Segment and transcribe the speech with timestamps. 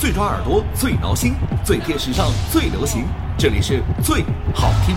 [0.00, 3.04] 最抓耳朵，最挠心，最贴时尚，最流行。
[3.36, 4.96] 这里是最好听。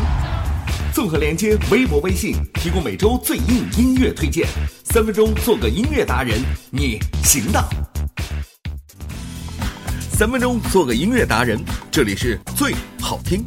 [0.93, 4.47] 综合连接微博、微信，提供每周最硬音乐推荐。
[4.85, 7.61] 三分钟做个音乐达人，你行的。
[10.09, 11.61] 三分钟做个音乐达人，
[11.91, 13.43] 这里是最好听。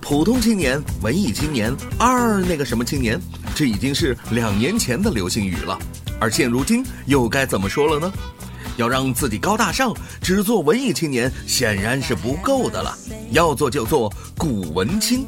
[0.00, 3.16] 普通青年、文艺青年、二那个什么青年，
[3.54, 5.78] 这已经是两年前的流行语了。
[6.20, 8.12] 而现如今又该怎么说了呢？
[8.78, 9.92] 要让自己高大上，
[10.22, 12.96] 只做文艺青年显然是不够的了。
[13.32, 15.26] 要做就做古文青。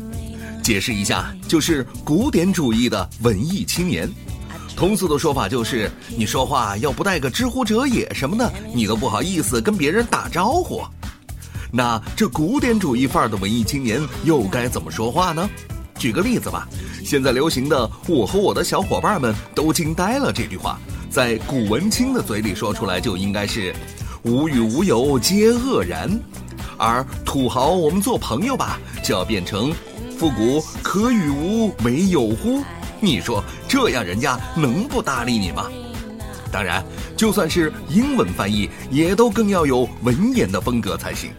[0.63, 4.09] 解释一下，就是古典主义的文艺青年。
[4.77, 10.83] 通俗的说法就是，你说话要不带个知乎者也什么的，你都不好意思跟别人打招呼。
[11.73, 15.51] 那这古典主义范儿的文艺青年又该怎么说话呢？
[15.99, 16.67] 举个例子吧，
[17.05, 20.79] 现在流行的“我和我的小伙伴们都惊呆了”这句话，
[21.11, 23.75] 在古文青的嘴里说出来就应该是
[24.23, 26.09] “无与无有皆愕然”，
[26.79, 29.73] 而土豪我们做朋友吧就要变成
[30.17, 32.63] “复古可与无为有乎”。
[33.01, 35.67] 你说这样人家能不搭理你吗？
[36.53, 36.85] 当然，
[37.17, 41.31] 就算是英文翻译，也都更要有文言的风格才行。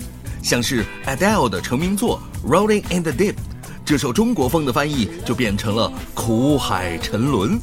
[0.44, 3.34] 像是 Adele 的成名作《Rolling in the Deep》，
[3.86, 7.58] 这首中国风的翻译就变成了“苦海沉沦”。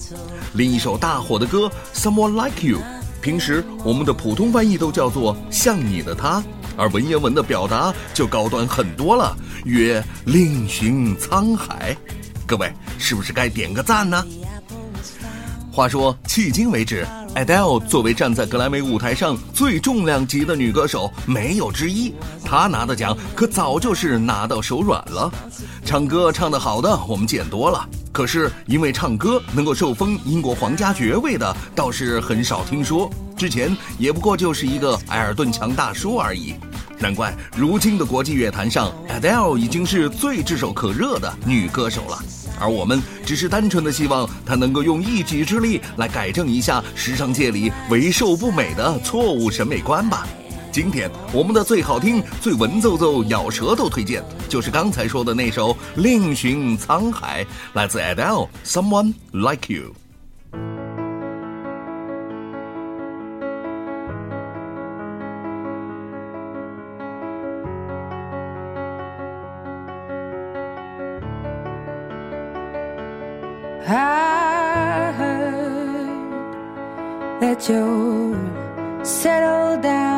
[0.54, 2.78] 另一首大火的歌《Someone Like You》，
[3.20, 6.42] 平时我们的普通翻译都叫做“像你的他”，
[6.76, 11.96] 而文言文的表达就高端很多了，曰“另寻沧海”。
[12.46, 14.24] 各位，是不是该点个赞呢？
[15.70, 17.06] 话说，迄今为止。
[17.34, 22.12] Adele 作为站在格莱美舞台上最重量级的女歌手，没有之一。
[22.42, 25.30] 她拿的奖可早就是拿到手软了。
[25.84, 27.86] 唱歌唱得好的我们见多了，
[28.18, 33.08] 可是因为唱歌能够受封英国皇家爵位的倒是很少听说。
[33.36, 36.56] 之前也不过就是一个埃尔顿强大叔而已。
[36.98, 42.18] 难怪如今的国际乐坛上，Adele 已经是最炙手可热的女歌手了。
[42.58, 50.26] 而我们只是单纯的希望她能够用一己之力来改正一下时尚界里为瘦不美的错误审美观吧。
[50.78, 59.92] 今天我们的最好听、最文绉绉、咬舌头推荐，就是刚才说的那首《另寻沧海》，来自 Adele，《Someone Like You》。
[73.88, 75.40] I heard
[77.40, 78.36] that you
[79.02, 80.17] settled down,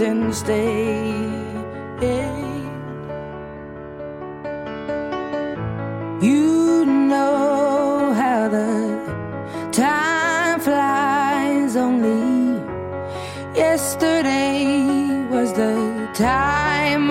[0.00, 1.36] and stay.
[6.20, 11.76] You know how the time flies.
[11.76, 12.60] Only
[13.54, 17.10] yesterday was the time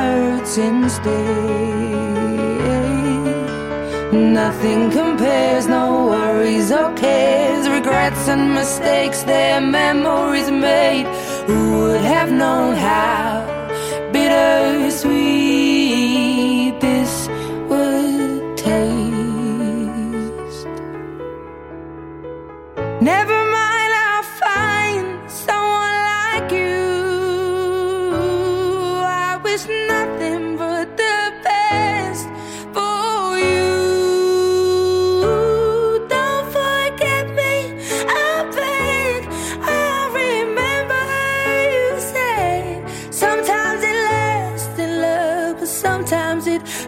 [0.00, 1.60] hurts instead.
[4.40, 11.06] Nothing compares, no worries or cares, regrets and mistakes, their memories made.
[11.48, 13.46] Who would have known how
[14.14, 15.10] bittersweet
[16.86, 17.12] this
[17.70, 19.00] would taste?
[23.10, 23.39] Never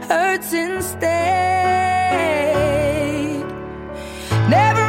[0.09, 1.73] hurts instead.
[4.49, 4.82] Never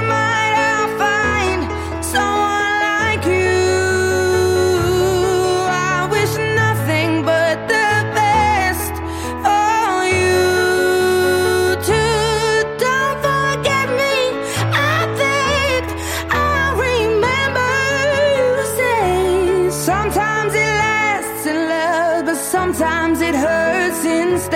[22.63, 24.49] sometimes it hurts instead.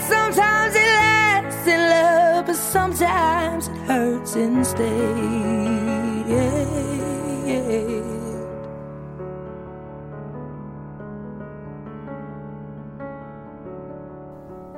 [0.00, 4.82] Sometimes it lasts in love, but sometimes it hurts instead.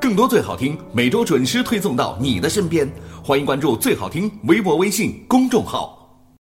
[0.00, 2.88] 更多最好听，每周准时推送到你的身边。
[3.24, 6.03] 欢迎关注最好听微博、微信公众号。